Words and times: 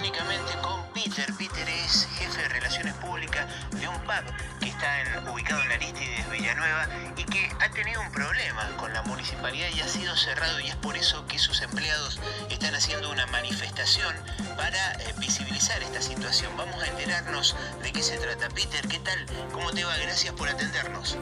telefónicamente 0.00 0.52
con 0.62 0.82
Peter. 0.94 1.32
Peter 1.36 1.68
es 1.68 2.08
jefe 2.18 2.42
de 2.42 2.48
relaciones 2.48 2.94
públicas 2.94 3.46
de 3.72 3.86
un 3.88 3.98
pub 4.00 4.58
que 4.60 4.68
está 4.68 5.00
en- 5.02 5.28
ubicado 5.28 5.62
en 5.62 5.72
Aristides, 5.72 6.30
Villanueva, 6.30 6.86
y 7.16 7.24
que 7.24 7.52
ha 7.60 7.68
tenido 7.70 8.00
un 8.00 8.10
problema 8.12 8.66
con 8.78 8.92
la 8.94 9.02
municipalidad 9.02 9.68
y 9.74 9.80
ha 9.80 9.88
sido 9.88 10.16
cerrado 10.16 10.58
y 10.60 10.68
es 10.68 10.76
por 10.76 10.96
eso 10.96 11.26
que 11.26 11.38
sus 11.38 11.60
empleados 11.60 12.18
están 12.48 12.74
haciendo 12.74 13.10
una 13.10 13.26
manifestación 13.26 14.14
para 14.56 14.92
eh, 14.94 15.14
visibilizar 15.18 15.82
esta 15.82 16.00
situación. 16.00 16.56
Vamos 16.56 16.82
a 16.82 16.86
enterarnos 16.86 17.54
de 17.82 17.92
qué 17.92 18.02
se 18.02 18.16
trata. 18.18 18.48
Peter, 18.48 18.86
¿qué 18.88 18.98
tal? 19.00 19.26
¿Cómo 19.52 19.70
te 19.72 19.84
va? 19.84 19.96
Gracias 19.98 20.32
por 20.34 20.48
atendernos. 20.48 21.18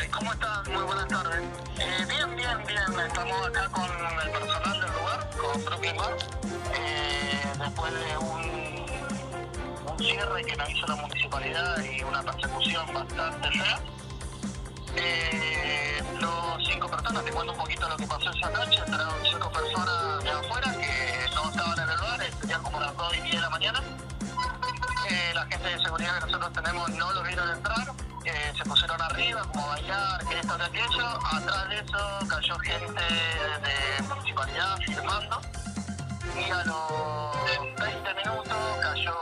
Eh, 0.00 0.08
¿Cómo 0.10 0.32
estás? 0.32 0.66
Muy 0.68 0.82
buenas 0.84 1.08
tardes. 1.08 1.40
Eh, 1.78 2.06
bien, 2.08 2.36
bien, 2.36 2.64
bien. 2.66 3.00
Estamos 3.06 3.46
acá 3.48 3.68
con 3.70 3.84
el 3.84 4.30
personal 4.30 4.71
Brooklyn 5.58 5.96
Bar. 5.96 6.16
Eh, 6.74 7.52
después 7.58 7.92
de 7.92 8.18
un, 8.18 9.90
un 9.90 9.98
cierre 9.98 10.44
que 10.44 10.56
nos 10.56 10.70
hizo 10.70 10.86
la 10.86 10.96
municipalidad 10.96 11.84
y 11.84 12.02
una 12.02 12.22
persecución 12.22 12.86
bastante 12.92 13.50
fea. 13.50 13.80
Eh, 14.96 16.02
los 16.20 16.66
cinco 16.66 16.88
personas, 16.88 17.24
te 17.24 17.32
cuento 17.32 17.52
un 17.52 17.58
poquito 17.58 17.88
lo 17.88 17.96
que 17.96 18.06
pasó 18.06 18.30
esa 18.30 18.50
noche, 18.50 18.78
entraron 18.78 19.14
cinco 19.30 19.50
personas 19.50 20.24
de 20.24 20.30
afuera 20.30 20.72
que 20.72 21.34
no 21.34 21.50
estaban 21.50 21.78
en 21.78 21.88
el 21.88 21.98
bar, 21.98 22.20
serían 22.40 22.62
como 22.62 22.80
las 22.80 22.96
2 22.96 23.16
y 23.16 23.20
10 23.22 23.34
de 23.34 23.40
la 23.40 23.50
mañana. 23.50 23.82
Eh, 25.10 25.32
la 25.34 25.46
gente 25.46 25.68
de 25.68 25.82
seguridad 25.82 26.18
que 26.20 26.26
nosotros 26.26 26.52
tenemos 26.52 26.90
no 26.90 27.12
los 27.12 27.26
vieron 27.26 27.50
entrar, 27.50 27.91
eh, 28.24 28.52
se 28.56 28.64
pusieron 28.64 29.00
arriba, 29.02 29.42
como 29.52 29.64
a 29.64 29.68
bailar, 29.70 30.24
que 30.26 30.38
esto, 30.38 30.56
que 30.56 30.62
aquello. 30.62 31.06
Atrás 31.06 31.68
de 31.68 31.78
eso 31.80 32.18
cayó 32.28 32.58
gente 32.58 33.02
de 33.02 34.02
municipalidad 34.02 34.76
firmando. 34.78 35.40
Y 36.36 36.50
a 36.50 36.64
los 36.64 37.76
20 37.76 38.14
minutos 38.14 38.58
cayó 38.80 39.16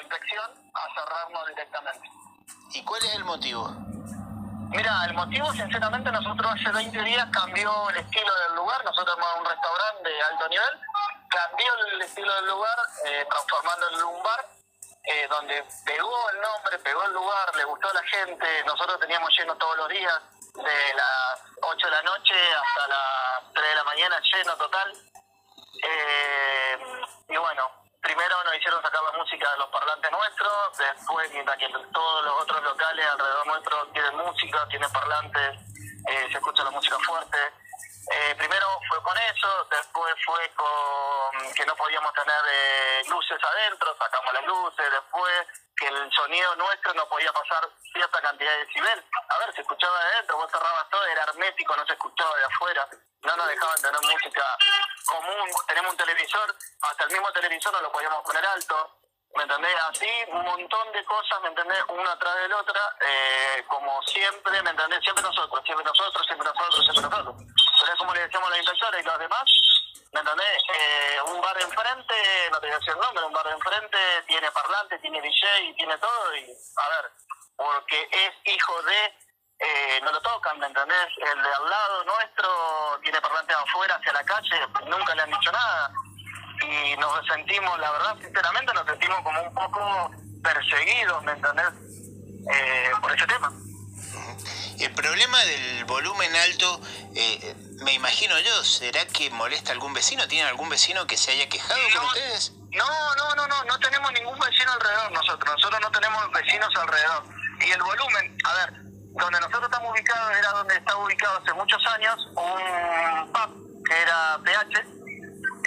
inspección 0.00 0.50
a 0.74 0.94
cerrarnos 0.94 1.48
directamente. 1.48 2.10
¿Y 2.74 2.82
cuál 2.84 3.02
es 3.04 3.14
el 3.14 3.24
motivo? 3.24 3.68
Mira, 4.70 5.04
el 5.06 5.14
motivo, 5.14 5.52
sinceramente, 5.52 6.10
nosotros 6.10 6.52
hace 6.52 6.70
20 6.70 7.02
días 7.02 7.28
cambió 7.30 7.90
el 7.90 7.96
estilo 7.96 8.32
del 8.48 8.56
lugar. 8.56 8.84
Nosotros 8.84 9.14
somos 9.14 9.28
un 9.38 9.44
restaurante 9.46 10.08
de 10.08 10.22
alto 10.22 10.48
nivel. 10.48 10.80
Cambió 11.28 11.66
el 11.92 12.02
estilo 12.02 12.34
del 12.34 12.46
lugar, 12.46 12.78
eh, 13.06 13.26
transformándolo 13.28 13.98
en 13.98 14.04
un 14.16 14.22
bar, 14.22 14.53
donde 15.34 15.64
pegó 15.84 16.30
el 16.30 16.40
nombre, 16.40 16.78
pegó 16.78 17.04
el 17.04 17.12
lugar, 17.12 17.56
le 17.56 17.64
gustó 17.64 17.90
a 17.90 17.94
la 17.94 18.02
gente. 18.02 18.64
Nosotros 18.64 18.98
teníamos 19.00 19.30
lleno 19.38 19.56
todos 19.56 19.76
los 19.76 19.88
días, 19.88 20.20
de 20.54 20.94
las 20.94 21.42
8 21.62 21.86
de 21.86 21.90
la 21.90 22.02
noche 22.02 22.34
hasta 22.34 22.88
las 22.88 23.52
3 23.54 23.68
de 23.68 23.74
la 23.74 23.84
mañana, 23.84 24.20
lleno 24.32 24.56
total. 24.56 24.92
Eh, 25.82 26.78
y 27.28 27.36
bueno, 27.36 27.70
primero 28.00 28.44
nos 28.44 28.56
hicieron 28.56 28.82
sacar 28.82 29.02
la 29.02 29.18
música 29.18 29.50
de 29.50 29.58
los 29.58 29.68
parlantes 29.68 30.10
nuestros, 30.12 30.78
después 30.78 31.32
mientras 31.32 31.58
que 31.58 31.68
todos 31.92 32.24
los 32.24 32.42
otros 32.42 32.62
locales 32.62 33.06
alrededor 33.06 33.46
nuestro 33.46 33.86
tienen 33.92 34.16
música, 34.16 34.66
tienen 34.68 34.92
parlantes, 34.92 35.60
eh, 36.08 36.28
se 36.30 36.38
escucha 36.38 36.64
la 36.64 36.70
música 36.70 36.98
fuerte. 37.00 37.38
Eh, 38.10 38.34
primero 38.36 38.66
fue 38.88 39.02
con 39.02 39.16
eso, 39.16 39.66
después 39.70 40.14
fue 40.26 40.50
con 40.54 41.54
que 41.54 41.64
no 41.64 41.74
podíamos 41.74 42.12
tener 42.12 42.42
eh, 42.50 43.02
luces 43.08 43.38
adentro, 43.42 43.96
sacamos 43.98 44.32
las 44.34 44.44
luces, 44.44 44.90
después 44.90 45.46
que 45.76 45.86
el 45.88 46.12
sonido 46.12 46.54
nuestro 46.56 46.92
no 46.94 47.08
podía 47.08 47.32
pasar 47.32 47.68
cierta 47.92 48.20
cantidad 48.20 48.50
de 48.52 48.66
decibel. 48.66 49.04
A 49.28 49.38
ver, 49.38 49.54
se 49.54 49.62
escuchaba 49.62 49.98
de 49.98 50.12
adentro, 50.12 50.36
vos 50.36 50.50
cerrabas 50.50 50.88
todo, 50.90 51.04
era 51.06 51.22
hermético, 51.22 51.76
no 51.76 51.86
se 51.86 51.94
escuchaba 51.94 52.36
de 52.36 52.44
afuera, 52.44 52.88
no 53.22 53.36
nos 53.36 53.48
dejaban 53.48 53.82
tener 53.82 54.00
música 54.02 54.58
común, 55.06 55.50
tenemos 55.66 55.92
un 55.92 55.96
televisor, 55.96 56.54
hasta 56.82 57.04
el 57.04 57.10
mismo 57.10 57.32
televisor 57.32 57.72
no 57.72 57.80
lo 57.80 57.92
podíamos 57.92 58.22
poner 58.22 58.46
alto, 58.46 58.98
¿me 59.34 59.42
entendés? 59.42 59.76
Así 59.88 60.10
un 60.28 60.42
montón 60.42 60.92
de 60.92 61.04
cosas, 61.04 61.40
¿me 61.42 61.48
entendés? 61.48 61.82
Una 61.88 62.12
atrás 62.12 62.36
de 62.36 62.48
la 62.48 62.56
otra, 62.58 62.96
eh, 63.00 63.64
como 63.66 64.02
siempre, 64.02 64.62
¿me 64.62 64.70
entendés? 64.70 65.00
Siempre 65.02 65.22
nosotros, 65.24 65.64
siempre 65.64 65.84
nosotros, 65.84 66.26
siempre 66.26 66.48
nosotros, 66.48 66.84
siempre 66.84 67.10
nosotros. 67.10 67.63
Es 67.92 67.98
como 67.98 68.14
le 68.14 68.20
decíamos 68.20 68.48
a 68.48 68.50
los 68.50 68.58
inspectores 68.58 69.02
y 69.02 69.06
los 69.06 69.18
demás, 69.18 69.44
¿me 70.12 70.20
entendés? 70.20 70.62
Eh, 70.74 71.18
un 71.26 71.40
bar 71.40 71.60
enfrente, 71.60 72.14
no 72.50 72.60
te 72.60 72.66
voy 72.66 72.74
a 72.74 72.78
decir 72.78 72.94
el 72.94 73.00
nombre, 73.00 73.24
un 73.24 73.32
bar 73.32 73.46
enfrente 73.48 73.98
tiene 74.26 74.50
parlante, 74.50 74.98
tiene 74.98 75.20
DJ 75.20 75.74
tiene 75.76 75.98
todo, 75.98 76.36
y 76.36 76.40
a 76.40 76.88
ver, 76.88 77.10
porque 77.56 78.08
es 78.10 78.54
hijo 78.54 78.82
de, 78.82 79.04
eh, 79.58 80.00
no 80.02 80.12
lo 80.12 80.20
tocan, 80.22 80.58
¿me 80.58 80.66
entendés? 80.66 81.08
El 81.18 81.42
de 81.42 81.48
al 81.54 81.70
lado 81.70 82.04
nuestro 82.04 82.98
tiene 83.02 83.20
parlantes 83.20 83.56
afuera 83.56 83.96
hacia 83.96 84.12
la 84.12 84.24
calle, 84.24 84.60
nunca 84.86 85.14
le 85.14 85.22
han 85.22 85.30
dicho 85.30 85.52
nada 85.52 85.92
y 86.62 86.96
nos 86.96 87.26
sentimos, 87.26 87.78
la 87.78 87.90
verdad, 87.92 88.16
sinceramente, 88.20 88.72
nos 88.72 88.86
sentimos 88.86 89.20
como 89.22 89.42
un 89.42 89.54
poco 89.54 90.10
perseguidos, 90.42 91.22
¿me 91.22 91.32
entendés? 91.32 91.72
Eh, 92.52 92.92
por 93.00 93.12
ese 93.12 93.26
tema. 93.26 93.52
El 94.78 94.92
problema 94.92 95.38
del 95.44 95.84
volumen 95.84 96.34
alto, 96.36 96.80
eh, 97.14 97.54
me 97.82 97.92
imagino 97.94 98.38
yo, 98.40 98.64
¿será 98.64 99.06
que 99.06 99.30
molesta 99.30 99.70
a 99.70 99.72
algún 99.74 99.92
vecino? 99.94 100.26
¿Tienen 100.28 100.48
algún 100.48 100.68
vecino 100.68 101.06
que 101.06 101.16
se 101.16 101.32
haya 101.32 101.48
quejado 101.48 101.78
con 101.94 102.04
ustedes? 102.06 102.52
No, 102.72 102.86
no, 103.16 103.34
no, 103.36 103.46
no, 103.46 103.64
no 103.64 103.78
tenemos 103.78 104.12
ningún 104.12 104.38
vecino 104.38 104.72
alrededor 104.72 105.12
nosotros, 105.12 105.54
nosotros 105.54 105.80
no 105.80 105.90
tenemos 105.92 106.30
vecinos 106.32 106.68
alrededor. 106.76 107.24
Y 107.60 107.70
el 107.70 107.82
volumen, 107.82 108.36
a 108.44 108.54
ver, 108.54 108.72
donde 109.16 109.38
nosotros 109.40 109.64
estamos 109.64 109.90
ubicados 109.92 110.36
era 110.36 110.50
donde 110.50 110.74
estaba 110.76 111.04
ubicado 111.04 111.38
hace 111.38 111.52
muchos 111.54 111.86
años 111.86 112.16
un 112.34 113.32
pub 113.32 113.84
que 113.86 114.02
era 114.02 114.38
PH, 114.42 114.78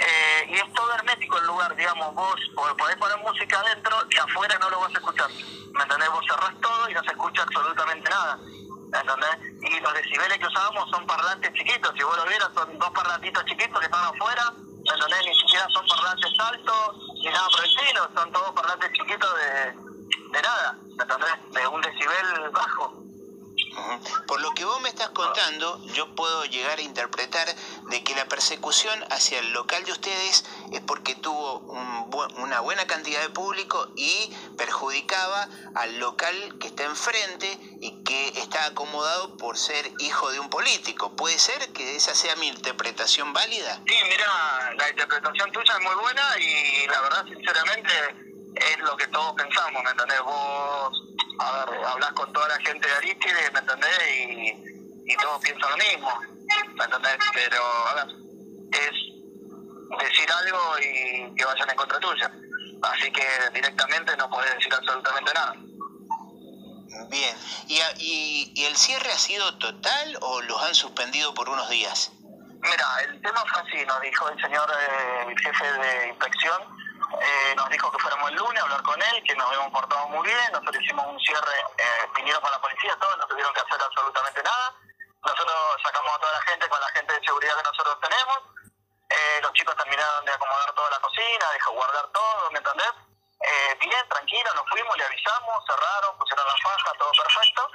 eh, 0.00 0.46
y 0.48 0.54
es 0.54 0.72
todo 0.74 0.92
hermético 0.94 1.38
el 1.38 1.46
lugar, 1.46 1.74
digamos, 1.76 2.14
vos 2.14 2.34
po- 2.54 2.76
podés 2.76 2.96
poner 2.96 3.16
música 3.18 3.58
adentro 3.60 3.96
y 4.10 4.16
afuera 4.18 4.58
no 4.60 4.68
lo 4.70 4.80
vas 4.80 4.90
a 4.94 4.98
escuchar, 4.98 5.30
¿me 5.30 5.82
entendés? 5.82 6.10
Vos 6.10 6.24
cerrás 6.28 6.52
todo 6.60 6.90
y 6.90 6.94
no 6.94 7.02
se 7.04 7.10
escucha 7.10 7.42
absolutamente 7.42 8.10
nada, 8.10 8.36
¿me 8.36 8.67
entendés? 8.92 9.36
Y 9.62 9.80
los 9.80 9.94
decibeles 9.94 10.38
que 10.38 10.46
usábamos 10.46 10.88
son 10.90 11.06
parlantes 11.06 11.52
chiquitos, 11.52 11.92
si 11.94 12.02
vos 12.02 12.16
lo 12.16 12.24
vieras 12.26 12.48
son 12.54 12.78
dos 12.78 12.90
parlantitos 12.90 13.44
chiquitos 13.44 13.78
que 13.78 13.86
están 13.86 14.04
afuera, 14.04 14.52
¿me 14.56 14.94
entendés? 14.94 15.26
Ni 15.26 15.34
siquiera 15.34 15.66
son 15.72 15.86
parlantes 15.86 16.32
altos, 16.38 16.96
ni 17.14 17.30
nada 17.30 17.48
por 17.50 17.64
el 17.64 17.70
estilo, 17.70 18.08
son 18.14 18.32
todos 18.32 18.50
parlantes 18.52 18.92
chiquitos 18.92 19.30
de, 19.36 19.72
de 20.32 20.42
nada, 20.42 20.76
¿me 20.96 21.02
entendés? 21.02 21.50
De 21.50 21.66
un 21.66 21.80
decibel 21.80 22.50
bajo. 22.52 23.07
Por 24.26 24.40
lo 24.40 24.52
que 24.52 24.64
vos 24.64 24.80
me 24.80 24.88
estás 24.88 25.10
contando, 25.10 25.84
yo 25.94 26.14
puedo 26.14 26.44
llegar 26.44 26.78
a 26.78 26.82
interpretar 26.82 27.46
de 27.90 28.02
que 28.04 28.14
la 28.14 28.26
persecución 28.26 29.04
hacia 29.10 29.38
el 29.38 29.52
local 29.52 29.84
de 29.84 29.92
ustedes 29.92 30.44
es 30.72 30.80
porque 30.82 31.14
tuvo 31.14 31.58
una 32.36 32.60
buena 32.60 32.86
cantidad 32.86 33.20
de 33.20 33.30
público 33.30 33.92
y 33.96 34.34
perjudicaba 34.56 35.48
al 35.74 35.98
local 35.98 36.58
que 36.60 36.68
está 36.68 36.84
enfrente 36.84 37.58
y 37.80 38.02
que 38.04 38.28
está 38.40 38.66
acomodado 38.66 39.36
por 39.36 39.56
ser 39.56 39.90
hijo 39.98 40.30
de 40.30 40.40
un 40.40 40.50
político. 40.50 41.14
¿Puede 41.16 41.38
ser 41.38 41.72
que 41.72 41.96
esa 41.96 42.14
sea 42.14 42.36
mi 42.36 42.48
interpretación 42.48 43.32
válida? 43.32 43.80
Sí, 43.86 43.94
mira, 44.08 44.74
la 44.76 44.90
interpretación 44.90 45.52
tuya 45.52 45.74
es 45.78 45.84
muy 45.84 45.94
buena 45.94 46.38
y 46.38 46.86
la 46.86 47.00
verdad, 47.00 47.24
sinceramente, 47.24 47.92
es 48.54 48.78
lo 48.80 48.96
que 48.96 49.06
todos 49.08 49.34
pensamos, 49.34 49.82
¿me 49.82 49.90
entendés? 49.90 50.20
Vos, 50.22 50.92
a 51.38 51.64
ver, 51.66 51.84
hablas 51.84 52.12
con 52.12 52.32
toda 52.32 52.48
la 52.48 52.56
gente 52.60 52.86
de 52.88 52.94
Aristides, 52.94 53.52
¿me 53.52 53.58
entendés? 53.60 54.00
Y, 54.18 55.12
y 55.12 55.16
todos 55.16 55.40
piensan 55.42 55.70
lo 55.70 55.76
mismo, 55.76 56.20
¿me 56.74 56.84
entendés? 56.84 57.18
Pero, 57.32 57.62
a 57.88 57.94
ver, 57.94 58.06
es 58.72 59.98
decir 60.02 60.28
algo 60.32 60.78
y 60.80 61.34
que 61.36 61.44
vayan 61.44 61.70
en 61.70 61.76
contra 61.76 61.98
tuya. 62.00 62.30
Así 62.82 63.10
que 63.10 63.26
directamente 63.54 64.16
no 64.16 64.28
podés 64.30 64.54
decir 64.54 64.72
absolutamente 64.74 65.32
nada. 65.34 65.54
Bien. 67.10 67.36
¿Y, 67.68 67.80
y- 67.98 68.52
y 68.54 68.64
el 68.64 68.76
cierre 68.76 69.10
ha 69.12 69.18
sido 69.18 69.56
total 69.58 70.18
o 70.20 70.40
los 70.42 70.62
han 70.62 70.74
suspendido 70.74 71.32
por 71.34 71.48
unos 71.48 71.68
días? 71.70 72.12
Mira, 72.60 72.86
el 73.08 73.20
tema 73.22 73.42
fue 73.52 73.60
así, 73.62 73.86
nos 73.86 74.00
dijo 74.00 74.28
el 74.28 74.40
señor 74.40 74.68
eh, 74.70 75.26
el 75.30 75.38
jefe 75.38 75.64
de 75.72 76.08
inspección, 76.08 76.60
eh, 77.20 77.54
nos 77.56 77.68
dijo 77.70 77.90
que 77.90 77.98
fuéramos 77.98 78.30
el 78.30 78.36
lunes 78.36 78.60
a 78.60 78.64
hablar 78.64 78.82
con 78.82 79.00
él, 79.02 79.22
que 79.24 79.34
nos 79.34 79.46
habíamos 79.48 79.72
portado 79.72 80.08
muy 80.08 80.26
bien, 80.26 80.52
nosotros 80.52 80.82
hicimos 80.82 81.06
un 81.06 81.20
cierre, 81.20 81.58
eh, 81.78 82.08
vinieron 82.14 82.40
con 82.40 82.50
la 82.50 82.60
policía, 82.60 82.96
todos, 83.00 83.16
no 83.18 83.26
tuvieron 83.26 83.52
que 83.54 83.60
hacer 83.60 83.82
absolutamente 83.82 84.42
nada, 84.42 84.74
nosotros 85.22 85.56
sacamos 85.82 86.12
a 86.14 86.18
toda 86.18 86.32
la 86.32 86.42
gente 86.42 86.68
con 86.68 86.80
la 86.80 86.88
gente 86.88 87.12
de 87.12 87.26
seguridad 87.26 87.56
que 87.56 87.62
nosotros 87.62 88.00
tenemos, 88.00 88.38
eh, 89.10 89.40
los 89.42 89.52
chicos 89.52 89.74
terminaron 89.76 90.24
de 90.24 90.32
acomodar 90.32 90.72
toda 90.74 90.90
la 90.90 91.00
cocina, 91.00 91.46
de 91.52 91.58
guardar 91.72 92.06
todo, 92.12 92.50
¿me 92.50 92.58
entendés? 92.58 92.92
Eh, 93.40 93.76
bien, 93.80 94.08
tranquilo, 94.08 94.52
nos 94.54 94.68
fuimos, 94.68 94.96
le 94.96 95.04
avisamos, 95.04 95.64
cerraron, 95.66 96.18
pusieron 96.18 96.46
la 96.46 96.56
faja, 96.62 96.92
todo 96.98 97.12
perfecto. 97.12 97.70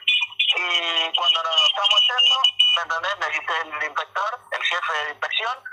Y 0.55 1.11
cuando 1.17 1.43
nos 1.43 1.55
estamos 1.69 1.99
yendo, 2.07 2.35
¿me 2.75 2.81
entendés? 2.83 3.17
Me 3.17 3.27
dice 3.27 3.61
el 3.61 3.83
inspector, 3.83 4.39
el 4.51 4.63
jefe 4.63 4.93
de 4.93 5.09
inspección, 5.11 5.63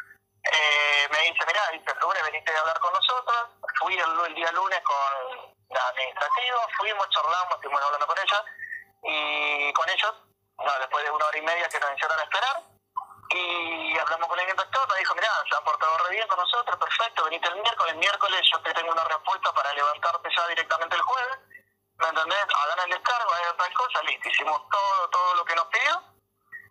eh, 0.42 1.08
me 1.10 1.18
dice, 1.18 1.44
mirá, 1.46 1.68
dice, 1.72 1.90
el 1.92 1.98
lunes 2.00 2.22
veniste 2.22 2.56
a 2.56 2.60
hablar 2.60 2.78
con 2.80 2.92
nosotros. 2.92 3.48
Fui 3.78 3.98
el, 3.98 4.56
con 4.82 5.54
la 5.70 5.88
administrativa, 5.88 6.68
fuimos, 6.76 7.08
charlamos, 7.10 7.54
estuvimos 7.54 7.82
hablando 7.82 8.06
con 8.06 8.18
ella. 8.18 8.44
Y 9.02 9.72
con 9.72 9.88
ellos, 9.88 10.14
no, 10.58 10.78
después 10.78 11.04
de 11.04 11.10
una 11.10 11.26
hora 11.26 11.38
y 11.38 11.42
media 11.42 11.68
que 11.68 11.80
nos 11.80 11.92
hicieron 11.94 12.20
esperar, 12.20 12.62
y 13.32 13.98
hablamos 13.98 14.28
con 14.28 14.38
el 14.40 14.48
inspector, 14.48 14.88
nos 14.88 14.98
dijo, 14.98 15.14
mirá, 15.14 15.30
se 15.48 15.56
han 15.56 15.64
portado 15.64 15.98
re 15.98 16.10
bien 16.10 16.26
con 16.26 16.38
nosotros, 16.38 16.76
perfecto, 16.76 17.24
venite 17.24 17.48
el 17.48 17.62
miércoles, 17.62 17.96
miércoles 17.96 18.40
yo 18.52 18.60
te 18.60 18.74
tengo 18.74 18.90
una 18.90 19.04
respuesta 19.04 19.52
para 19.52 19.72
levantarte 19.72 20.28
ya 20.36 20.46
directamente 20.48 20.96
el 20.96 21.02
jueves, 21.02 21.38
¿me 21.96 22.08
entendés? 22.08 22.46
Hagan 22.54 22.84
el 22.84 22.90
descargo, 22.90 23.32
hagan 23.32 23.56
tal 23.56 23.74
cosa, 23.74 24.02
listo, 24.02 24.28
hicimos 24.28 24.60
todo, 24.68 25.08
todo 25.10 25.34
lo 25.34 25.44
que 25.44 25.54
nos 25.54 25.66
pidió, 25.66 26.02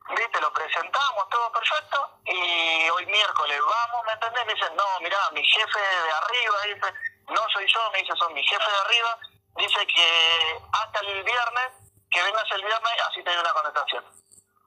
viste, 0.10 0.42
lo 0.42 0.52
presentamos, 0.52 1.30
todo 1.30 1.52
perfecto, 1.52 2.20
y 2.26 2.90
hoy 2.90 3.06
miércoles 3.06 3.60
vamos, 3.66 4.06
¿me 4.06 4.14
entendés? 4.14 4.46
Me 4.46 4.54
dicen, 4.54 4.76
no, 4.76 5.00
mirá, 5.00 5.32
mi 5.32 5.44
jefe 5.44 5.80
de 5.80 6.12
arriba, 6.12 6.62
dice, 6.64 6.94
no 7.30 7.50
soy 7.54 7.66
yo, 7.72 7.92
me 7.92 8.00
dice, 8.00 8.14
son 8.18 8.34
mi 8.34 8.44
jefe 8.44 8.72
de 8.72 8.78
arriba, 8.78 9.18
dice 9.56 9.88
que 9.88 10.62
hasta 10.72 11.00
el 11.00 11.24
viernes, 11.24 11.72
que 12.10 12.24
vengas 12.24 12.52
el 12.52 12.64
viernes, 12.64 12.94
así 13.08 13.24
te 13.24 13.30
doy 13.30 13.40
una 13.40 13.54
contestación. 13.54 14.06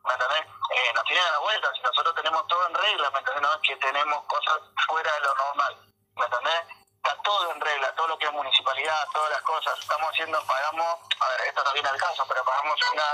¿Me 0.05 0.13
entendés? 0.15 0.47
Eh, 0.71 0.93
nos 0.95 1.05
tienen 1.05 1.25
la 1.33 1.39
vuelta, 1.39 1.73
si 1.75 1.83
nosotros 1.83 2.15
tenemos 2.15 2.47
todo 2.49 2.67
en 2.67 2.75
regla, 2.75 3.11
¿me 3.11 3.19
entendés? 3.19 3.43
No 3.43 3.55
es 3.55 3.61
que 3.63 3.77
tenemos 3.77 4.25
cosas 4.27 4.59
fuera 4.87 5.13
de 5.13 5.21
lo 5.21 5.35
normal, 5.35 5.77
¿me 6.17 6.25
entendés? 6.25 6.63
Está 6.97 7.17
todo 7.23 7.51
en 7.51 7.61
regla, 7.61 7.95
todo 7.95 8.09
lo 8.09 8.19
que 8.19 8.27
es 8.27 8.33
municipalidad, 8.33 9.09
todas 9.13 9.31
las 9.31 9.43
cosas. 9.43 9.79
Estamos 9.79 10.09
haciendo, 10.11 10.41
pagamos, 10.47 10.99
a 11.19 11.29
ver, 11.31 11.41
esto 11.49 11.65
no 11.65 11.73
viene 11.73 11.89
al 11.89 11.97
caso, 11.99 12.25
pero 12.29 12.45
pagamos 12.45 12.79
una, 12.93 13.05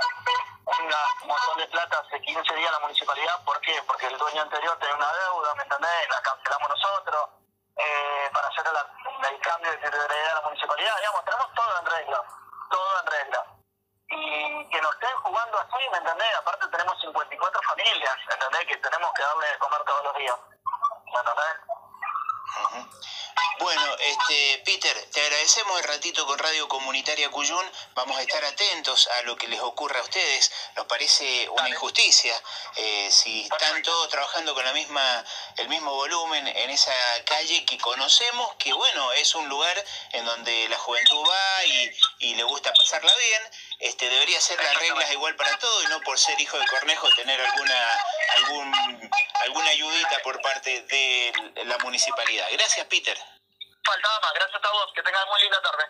una 0.67 0.97
un 1.23 1.29
montón 1.29 1.59
de 1.59 1.67
plata 1.69 1.99
hace 2.05 2.21
15 2.21 2.55
días 2.55 2.69
a 2.69 2.73
la 2.73 2.81
municipalidad. 2.81 3.43
¿Por 3.45 3.59
qué? 3.63 3.83
Porque 3.87 4.07
el 4.07 4.19
dueño 4.19 4.43
anterior 4.43 4.79
tenía 4.79 4.95
una 4.95 5.11
deuda, 5.11 5.55
¿me 5.55 5.63
entendés? 5.63 6.09
La 6.11 6.21
cancelamos 6.21 6.69
nosotros 6.69 7.29
eh, 7.77 8.31
para 8.33 8.49
hacer 8.49 8.65
la, 8.73 8.87
cambio 9.49 9.71
de 9.71 9.79
titularidad 9.79 10.31
a 10.31 10.35
la 10.35 10.43
municipalidad. 10.43 10.97
Digamos, 10.97 11.25
tenemos 11.25 11.55
todo 11.55 11.79
en 11.79 11.87
regla, 11.87 12.23
todo 12.71 13.01
en 13.01 13.07
regla 13.07 13.59
y 14.11 14.69
que 14.71 14.81
nos 14.81 14.93
estén 14.95 15.17
jugando 15.23 15.59
así, 15.59 15.85
¿me 15.93 15.99
entendés? 15.99 16.35
Aparte 16.39 16.67
tenemos 16.69 17.01
54 17.01 17.61
familias, 17.63 18.17
¿me 18.29 18.35
entendés? 18.35 18.67
Que 18.67 18.77
tenemos 18.77 19.13
que 19.13 19.23
darle 19.23 19.47
de 19.49 19.59
comer 19.59 19.81
todos 19.85 20.05
los 20.05 20.17
días, 20.17 20.37
¿me 21.13 21.19
entendés? 21.21 21.57
Bueno, 23.61 23.97
este, 23.99 24.63
Peter, 24.65 24.97
te 25.13 25.21
agradecemos 25.21 25.79
el 25.81 25.89
ratito 25.89 26.27
con 26.27 26.39
Radio 26.39 26.69
Comunitaria 26.69 27.31
Cuyún. 27.31 27.65
Vamos 27.95 28.17
a 28.17 28.23
estar 28.23 28.45
atentos 28.45 29.09
a 29.19 29.23
lo 29.23 29.37
que 29.37 29.49
les 29.49 29.61
ocurra 29.61 29.99
a 29.99 30.03
ustedes. 30.03 30.51
Nos 30.77 30.87
parece 30.87 31.49
una 31.49 31.69
injusticia 31.69 32.35
eh, 32.77 33.09
si 33.11 33.43
están 33.43 33.83
todos 33.83 34.09
trabajando 34.09 34.55
con 34.55 34.65
la 34.65 34.73
misma, 34.73 35.25
el 35.57 35.69
mismo 35.69 35.93
volumen 35.93 36.47
en 36.47 36.71
esa 36.71 36.95
calle 37.25 37.65
que 37.65 37.79
conocemos, 37.79 38.55
que 38.59 38.73
bueno, 38.73 39.13
es 39.13 39.35
un 39.35 39.49
lugar 39.49 39.85
en 40.13 40.25
donde 40.25 40.69
la 40.69 40.79
juventud 40.79 41.23
va 41.29 41.65
y, 41.67 41.91
y 42.21 42.35
le 42.35 42.45
gusta 42.45 42.73
pasarla 42.73 43.13
bien 43.17 43.43
este, 43.79 44.09
debería 44.09 44.41
ser 44.41 44.61
las 44.61 44.75
reglas 44.81 45.11
igual 45.13 45.37
para 45.37 45.57
todo 45.59 45.83
y 45.85 45.87
no 45.87 46.01
por 46.01 46.19
ser 46.19 46.41
hijo 46.41 46.59
de 46.59 46.67
Cornejo 46.67 47.09
tener 47.15 47.41
alguna 47.41 48.05
algún, 48.37 49.11
alguna 49.43 49.71
ayudita 49.71 50.21
por 50.23 50.41
parte 50.41 50.83
de 50.83 51.33
la 51.65 51.79
municipalidad. 51.79 52.49
Gracias, 52.53 52.87
Peter. 52.87 53.17
Faltaba 53.89 54.21
más, 54.21 54.35
gracias 54.35 54.63
a 54.63 54.71
vos, 54.71 54.93
que 54.95 55.03
tengas 55.03 55.27
muy 55.29 55.41
linda 55.41 55.63
tarde. 55.63 55.85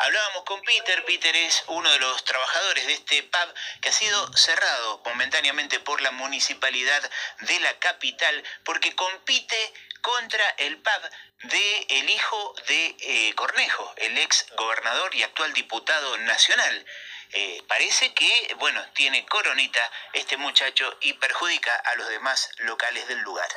Hablábamos 0.00 0.44
con 0.44 0.60
Peter, 0.60 1.02
Peter 1.06 1.34
es 1.34 1.64
uno 1.68 1.90
de 1.90 1.98
los 1.98 2.22
trabajadores 2.24 2.86
de 2.86 2.92
este 2.92 3.22
pub 3.22 3.54
que 3.80 3.88
ha 3.88 3.92
sido 3.92 4.36
cerrado 4.36 5.00
momentáneamente 5.06 5.80
por 5.80 6.02
la 6.02 6.10
municipalidad 6.10 7.10
de 7.40 7.60
la 7.60 7.78
capital 7.78 8.44
porque 8.64 8.94
compite 8.94 9.72
contra 10.02 10.46
el 10.58 10.76
pub 10.76 11.10
de 11.44 11.86
el 11.88 12.10
hijo 12.10 12.54
de 12.66 12.96
eh, 13.00 13.34
Cornejo, 13.34 13.94
el 13.96 14.18
ex 14.18 14.44
gobernador 14.54 15.14
y 15.14 15.22
actual 15.22 15.54
diputado 15.54 16.18
nacional. 16.18 16.86
Eh, 17.32 17.62
parece 17.66 18.12
que, 18.12 18.54
bueno, 18.58 18.84
tiene 18.92 19.24
coronita 19.24 19.90
este 20.12 20.36
muchacho 20.36 20.98
y 21.00 21.14
perjudica 21.14 21.74
a 21.74 21.94
los 21.94 22.08
demás 22.08 22.50
locales 22.58 23.08
del 23.08 23.20
lugar. 23.20 23.48